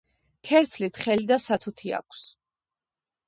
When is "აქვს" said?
1.99-2.23